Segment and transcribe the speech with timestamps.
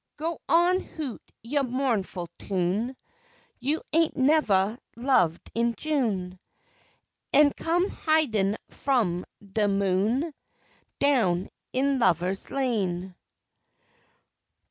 [0.17, 2.95] Go on, hoot yo' Mou'nful tune,
[3.59, 6.39] You ain' nevah loved in June,
[7.33, 10.33] An' come hidin' f'om de moon
[10.97, 13.13] Down in lovah's lane.